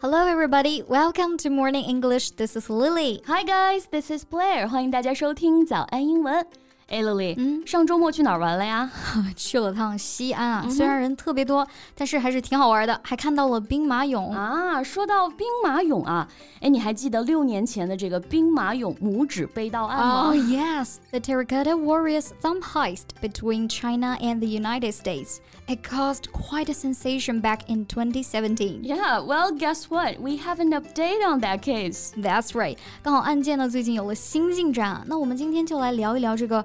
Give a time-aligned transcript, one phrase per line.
[0.00, 0.82] Hello, everybody.
[0.82, 2.32] Welcome to Morning English.
[2.32, 3.22] This is Lily.
[3.26, 3.86] Hi, guys.
[3.90, 4.68] This is Blair.
[4.68, 6.46] 欢迎大家收听早安英文。
[6.90, 8.88] 哎，Lily，嗯，上周末去哪儿玩了呀？
[9.34, 11.66] 去了趟西安啊，虽然人特别多，
[11.96, 14.80] 但是还是挺好玩的，还看到了兵马俑啊。
[14.84, 16.28] 说到兵马俑啊，
[16.60, 20.26] 哎，你还记得六年前的这个兵马俑拇指被盗案吗？
[20.26, 25.38] Oh yes, the Terracotta Warriors thumb heist between China and the United States.
[25.66, 28.84] It caused quite a sensation back in 2017.
[28.84, 30.20] Yeah, well, guess what?
[30.20, 32.12] We have an update on that case.
[32.16, 32.76] That's right.
[33.02, 36.64] 刚好案件呢最近有了新进展，那我们今天就来聊一聊这个。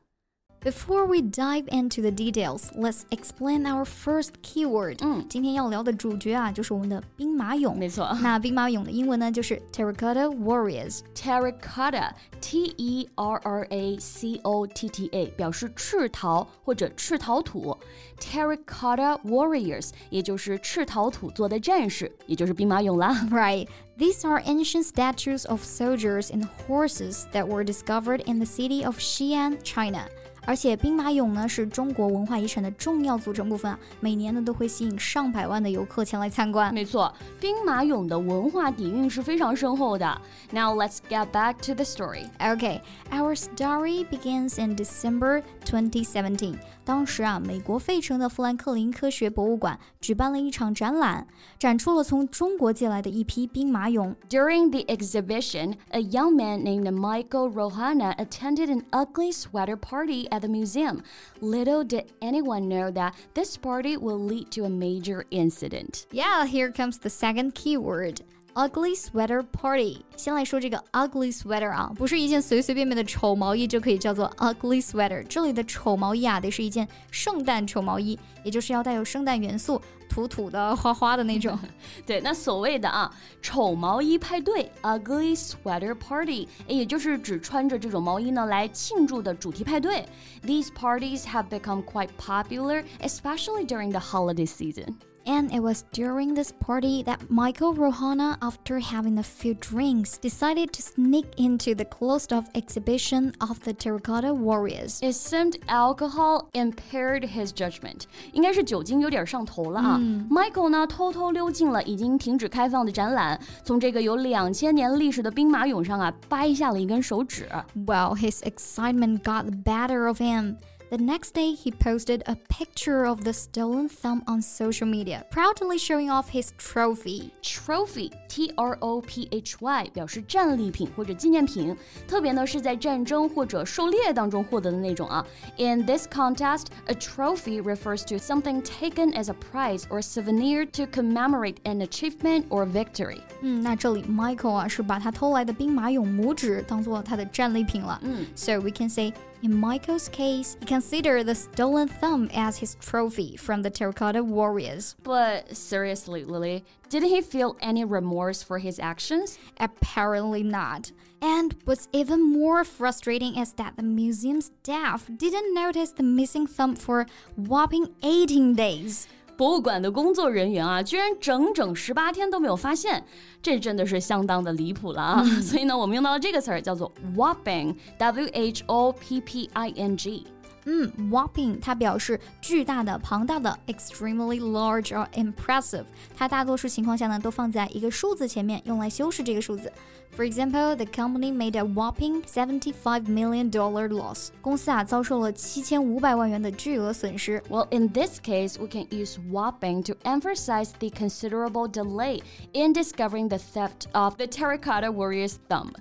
[0.66, 4.98] Before we dive into the details, let's explain our first keyword.
[5.00, 7.72] 嗯，今天要聊的主角啊，就是我们的兵马俑。
[7.72, 17.78] 没错，那兵马俑的英文呢，就是 Terracotta Warriors。Terracotta，T E R R A C O T T A，表示赤陶或者赤陶土。
[18.18, 23.14] Terracotta Warriors，也就是赤陶土做的战士，也就是兵马俑啦。
[23.30, 23.68] Right.
[23.96, 28.98] These are ancient statues of soldiers and horses that were discovered in the city of
[28.98, 30.08] Xi'an, China.
[30.48, 36.72] 而且兵马俑呢是中国文化遗产的重要组成部分啊，每年呢都会吸引上百万的游客前来参观。
[36.72, 40.20] 没错，兵马俑的文化底蕴是非常深厚的。
[40.52, 42.26] Now let's get back to the story.
[42.38, 46.54] Okay, our story begins in December 2017.
[46.84, 51.26] 当时啊，美国费城的富兰克林科学博物馆举办了一场展览，
[51.58, 54.14] 展出了从中国借来的一批兵马俑。
[54.30, 60.47] During the exhibition, a young man named Michael Rohana attended an ugly sweater party at the
[60.47, 61.03] museum.
[61.41, 66.05] Little did anyone know that this party will lead to a major incident.
[66.11, 68.21] Yeah, here comes the second keyword.
[68.53, 70.01] Ugly sweater party。
[70.17, 75.23] 先来说这个 ugly sweater 啊，不是一件随随便便的丑毛衣就可以叫做 ugly sweater。
[75.23, 81.57] 这里的丑毛衣啊，得是一件圣诞丑毛衣，也就是要带有圣诞元素、土土的、花花的那种。
[82.05, 83.09] 对，那所谓的啊
[83.41, 90.05] 丑毛衣派对 ugly sweater party，也就是指穿着这种毛衣呢来庆祝的主题派对。
[90.43, 94.95] These parties have become quite popular, especially during the holiday season.
[95.28, 100.70] And it was during this party that Michael Rohana, after having a few drinks, decided
[100.70, 105.00] to sneak into the closed off exhibition of the Terracotta Warriors.
[105.02, 108.02] It seemed alcohol impaired his judgment.
[108.34, 109.98] 应该是酒精有点上头了啊。
[110.00, 117.48] 嗯、Michael 呢，偷偷溜进了已经停止开放的展览，从这个有两千年历史的兵马俑上啊掰下了一根手指。
[117.74, 120.58] Well, his excitement got the better of him.
[120.90, 125.78] The next day, he posted a picture of the stolen thumb on social media, proudly
[125.78, 127.32] showing off his trophy.
[127.42, 131.76] Trophy, T R O P H Y，表示战利品或者纪念品，
[132.06, 135.26] 特别呢是在战争或者狩猎当中获得的那种啊。
[135.56, 141.56] In this contest, a trophy refers to something taken as a prize or souvenir to commemorate
[141.64, 143.18] an achievement or victory.
[143.40, 147.98] 嗯，那这里 Michael 啊是把他偷来的兵马俑拇指当做他的战利品了。
[148.04, 149.12] 嗯，So we can say.
[149.43, 154.95] in Michael's case, he considered the stolen thumb as his trophy from the Terracotta Warriors.
[155.01, 159.39] But seriously, Lily, didn't he feel any remorse for his actions?
[159.59, 160.91] Apparently not.
[161.23, 166.75] And what's even more frustrating is that the museum staff didn't notice the missing thumb
[166.75, 169.07] for whopping 18 days.
[169.37, 173.03] 博物馆的工作人员啊，居然整整十八天都没有发现，
[173.41, 175.23] 这真的是相当的离谱了啊！
[175.41, 180.25] 所以呢，我们用到了这个词儿，叫做 whopping，w h o p p i n g。
[180.64, 185.84] 嗯，whopping 它表示巨大的、庞大的，extremely large or impressive。
[186.16, 189.72] 它大多数情况下呢，都放在一个数字前面，用来修饰这个数字。
[190.16, 194.30] For example, the company made a whopping seventy-five million dollar loss.
[194.40, 197.40] 公司啊遭受了七千五百万元的巨额损失。
[197.48, 202.22] Well, in this case, we can use whopping to emphasize the considerable delay
[202.52, 205.72] in discovering the theft of the terracotta warrior's thumb.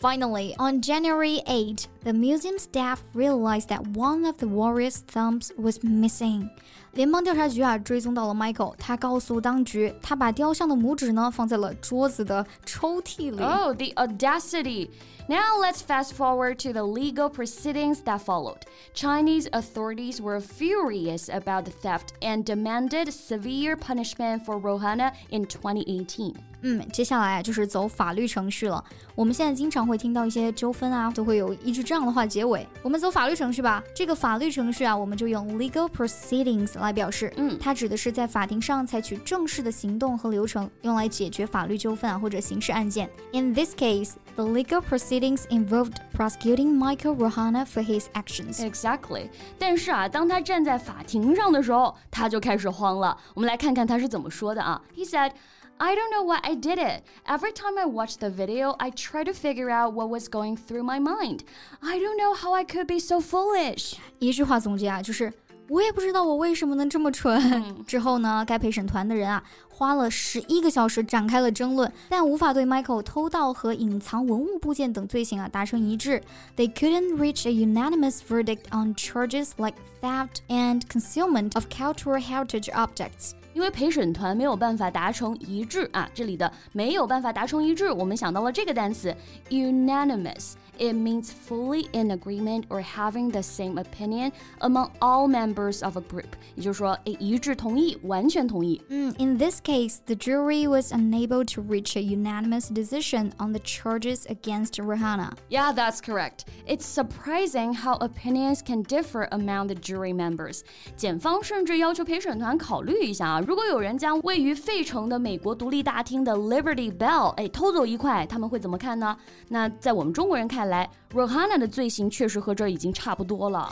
[0.00, 5.78] Finally, on January 8, the museum staff realized that one of the warrior's thumbs was
[5.82, 6.50] missing.
[6.92, 13.42] 联邦调查局啊追踪到了 Michael，他告诉当局，他把雕像的拇指呢放在了桌子的抽屉里。
[13.42, 14.90] Oh, the audacity!
[15.26, 18.60] Now let's fast forward to the legal proceedings that followed.
[18.92, 26.34] Chinese authorities were furious about the theft and demanded severe punishment for Rohana in 2018.
[26.61, 28.83] 嗯，接下来就是走法律程序了。
[29.15, 32.67] 我们现在经常会听到一些纠纷啊，都会有一句这样的话结尾。
[32.81, 33.83] 我们走法律程序吧。
[33.95, 37.31] 这个法律程序啊，我们就用 legal proceedings 来表示。
[37.37, 43.09] 嗯，它指的是在法庭上采取正式的行动和流程，用来解决法律纠纷啊或者刑事案件。
[43.31, 48.59] In this case, the legal proceedings involved prosecuting Michael Rohana for his actions.
[48.59, 49.29] Exactly.
[49.57, 53.17] 但是啊，当他站在法庭上的时候，他就开始慌了。
[53.33, 54.81] 我们来看看他是怎么说的啊。
[54.95, 55.31] He said.
[55.78, 57.02] I don't know why I did it.
[57.26, 60.84] Every time I watch the video, I try to figure out what was going through
[60.84, 61.40] my mind.
[61.80, 63.94] I don't know how I could be so foolish.
[64.20, 65.32] 一句话总结啊，就是
[65.68, 67.84] 我也不知道我为什么能这么蠢。
[67.86, 76.22] 之后呢，该陪审团的人啊，花了十一个小时展开了争论，但无法对 Michael 偷盗和隐藏文物部件等罪行啊达成一致。
[76.56, 83.32] They couldn't reach a unanimous verdict on charges like theft and concealment of cultural heritage objects.
[83.53, 89.15] 因为陪审团没有办法达成一致啊，这里的没有办法达成一致，我们想到了这个单词
[89.49, 90.53] unanimous。
[90.79, 94.31] it means fully in agreement or having the same opinion
[94.61, 98.81] among all members of a group，也就是说，一致同意，完全同意。
[98.87, 104.79] 嗯，In this case, the jury was unable to reach a unanimous decision on the charges against
[104.81, 105.33] Rohana.
[105.49, 106.45] Yeah, that's correct.
[106.65, 110.61] It's surprising how opinions can differ among the jury members.
[110.95, 119.17] 检方甚至要求陪审团考虑一下啊，如果有人将位于费城的美国独立大厅的 Liberty Bell 哎偷走一块，他们会怎么看呢？
[119.49, 120.68] 那在我们中国人看来。
[121.12, 123.68] ，Rohana 的罪行确实和这已经差不多了。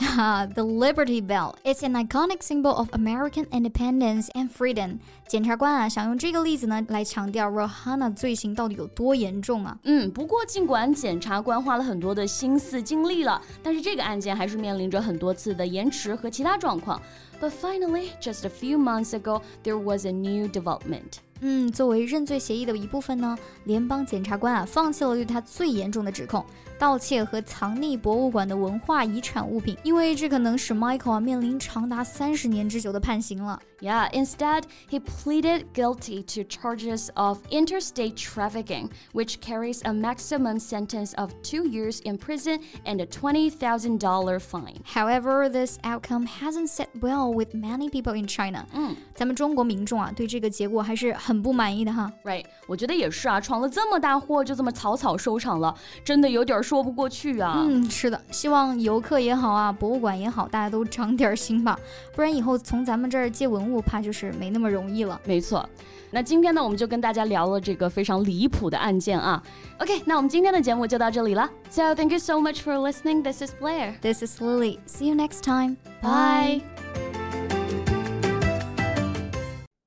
[0.53, 4.99] the Liberty Bell is an iconic symbol of American independence and freedom.
[5.27, 9.77] 检察官啊，想用这个例子呢来强调 Rohana 罪行到底有多严重啊。
[9.83, 17.01] 嗯，不过尽管检察官花了很多的心思精力了，但是这个案件还是面临着很多次的延迟和其他状况。
[17.41, 21.19] But finally, just a few months ago, there was a new development.
[21.40, 26.44] 嗯，作为认罪协议的一部分呢，联邦检察官啊放弃了对他最严重的指控——
[26.78, 33.60] 盗窃和藏匿博物馆的文化遗产物品，因为这可能使 Michael 啊面临长达三十年之久的判刑了。
[33.81, 41.33] Yeah, instead, he pleaded guilty to charges of interstate trafficking, which carries a maximum sentence of
[41.43, 44.81] two years in prison and a $20,000 fine.
[44.85, 48.65] However, this outcome hasn't set well with many people in China.
[48.73, 52.09] 嗯，咱们中国民众啊对这个结果还是很不满意的哈。
[52.23, 55.75] Right，我觉得也是啊，闯了这么大祸就这么草草收场了，
[56.05, 57.65] 真的有点说不过去啊。
[57.67, 61.77] 嗯，是的，希望游客也好啊，博物馆也好，大家都长点心吧，
[62.15, 65.20] 不然以后从咱们这儿借文 物，怕就是没那么容易了。
[65.24, 65.68] 没错，
[66.10, 69.42] 那今天呢，我们就跟大家聊了这个非常离谱的案件啊。
[69.78, 71.48] OK，那我们今天的节目就到这里了。
[71.70, 73.22] So thank you so much for listening.
[73.22, 73.94] This is Blair.
[74.00, 74.78] This is Lily.
[74.86, 75.76] See you next time.
[76.02, 76.62] Bye.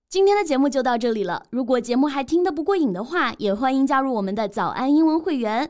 [0.09, 1.41] 今天的节目就到这里了。
[1.51, 5.69] 如果节目还听得不过瘾的话，也欢迎加入我们的早安英文会员。